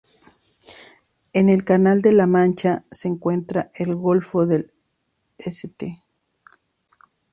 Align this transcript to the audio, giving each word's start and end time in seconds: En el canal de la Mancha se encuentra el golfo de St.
En 1.31 1.47
el 1.47 1.63
canal 1.63 2.01
de 2.01 2.11
la 2.11 2.25
Mancha 2.25 2.85
se 2.89 3.07
encuentra 3.07 3.69
el 3.75 3.93
golfo 3.95 4.47
de 4.47 4.73
St. 5.37 6.01